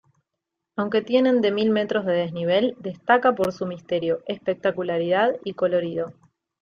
Aunque 0.77 1.03
tienen 1.03 1.41
de 1.41 1.51
mil 1.51 1.69
metros 1.69 2.07
de 2.07 2.13
desnivel, 2.13 2.75
destaca 2.79 3.35
por 3.35 3.53
su 3.53 3.67
misterio, 3.67 4.23
espectacularidad 4.25 5.35
y 5.43 5.53
colorido. 5.53 6.13